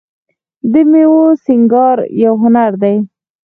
[0.71, 2.95] د میوو سینګار یو هنر دی.